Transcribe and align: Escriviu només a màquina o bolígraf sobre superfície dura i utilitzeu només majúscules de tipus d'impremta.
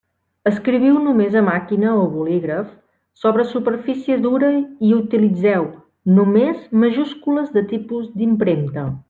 Escriviu 0.51 0.95
només 1.07 1.35
a 1.41 1.43
màquina 1.49 1.91
o 1.97 2.07
bolígraf 2.13 2.71
sobre 3.25 3.45
superfície 3.51 4.17
dura 4.25 4.49
i 4.89 4.95
utilitzeu 5.01 5.69
només 6.17 6.65
majúscules 6.87 7.55
de 7.61 7.65
tipus 7.77 8.11
d'impremta. 8.19 8.89